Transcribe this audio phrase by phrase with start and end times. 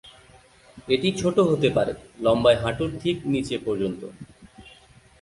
[0.87, 1.93] এটি ছোট হতে পারে,
[2.19, 4.01] লম্বায় হাঁটুর ঠিক নীচে পর্যন্ত।